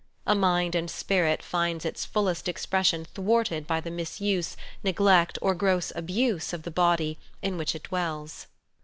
A 0.25 0.33
mind 0.33 0.73
and 0.73 0.89
spirit 0.89 1.43
finds 1.43 1.85
its 1.85 2.05
fullest 2.05 2.47
expression 2.49 3.05
thwarted 3.05 3.67
by 3.67 3.79
the 3.79 3.91
misuse, 3.91 4.57
neglect 4.83 5.37
or 5.43 5.53
gross 5.53 5.91
abuse 5.95 6.53
of 6.53 6.63
the 6.63 6.71
body 6.71 7.19
in 7.43 7.55
which 7.55 7.75
it 7.75 7.83
dwells. 7.83 8.47